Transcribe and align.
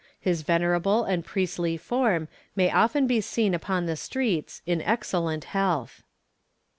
His 0.19 0.41
venerable 0.41 1.03
and 1.03 1.23
priestly 1.23 1.77
form 1.77 2.27
may 2.55 2.71
often 2.71 3.05
be 3.05 3.21
seen 3.21 3.53
upon 3.53 3.85
the 3.85 3.95
streets, 3.95 4.63
in 4.65 4.81
excellent 4.81 5.43
health. 5.43 6.01